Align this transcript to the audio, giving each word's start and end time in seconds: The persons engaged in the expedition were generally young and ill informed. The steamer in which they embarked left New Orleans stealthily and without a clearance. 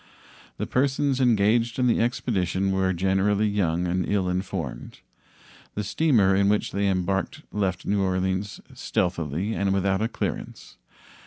The 0.57 0.65
persons 0.65 1.21
engaged 1.21 1.77
in 1.77 1.85
the 1.85 1.99
expedition 1.99 2.71
were 2.71 2.91
generally 2.91 3.47
young 3.47 3.85
and 3.85 4.03
ill 4.09 4.27
informed. 4.29 4.99
The 5.75 5.83
steamer 5.83 6.35
in 6.35 6.49
which 6.49 6.71
they 6.71 6.87
embarked 6.89 7.43
left 7.51 7.85
New 7.85 8.01
Orleans 8.01 8.59
stealthily 8.73 9.53
and 9.53 9.71
without 9.71 10.01
a 10.01 10.07
clearance. 10.07 10.77